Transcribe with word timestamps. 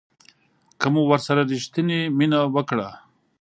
که 0.79 0.87
مو 0.93 1.01
ورسره 1.09 1.41
ریښتینې 1.51 1.99
مینه 2.17 2.39
وکړه 2.55 2.87